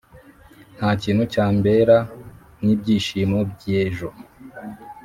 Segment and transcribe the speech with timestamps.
[0.77, 1.97] ntakintu cyambera
[2.61, 4.07] nkibyishimo byejo.